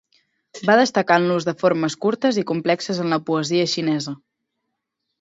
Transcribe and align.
Va 0.69 0.77
destacar 0.79 1.17
en 1.21 1.27
l'ús 1.33 1.47
de 1.51 1.55
formes 1.59 1.97
curtes 2.07 2.41
i 2.45 2.47
complexes 2.55 3.05
en 3.07 3.15
la 3.17 3.23
poesia 3.31 3.71
xinesa. 3.77 4.19